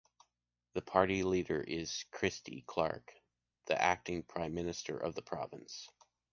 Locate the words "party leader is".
0.81-2.05